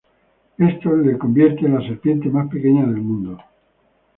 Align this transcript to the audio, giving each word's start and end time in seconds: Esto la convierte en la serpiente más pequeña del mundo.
Esto 0.57 0.97
la 0.97 1.15
convierte 1.15 1.67
en 1.67 1.75
la 1.75 1.87
serpiente 1.87 2.27
más 2.27 2.49
pequeña 2.49 2.87
del 2.87 2.95
mundo. 3.01 3.37